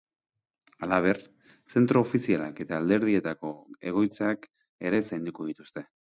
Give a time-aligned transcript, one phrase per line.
[0.85, 1.17] Halaber,
[1.73, 3.51] zentro ofizialak eta alderdietako
[3.91, 4.47] egoitzak
[4.91, 5.85] ere zainduko dituzte.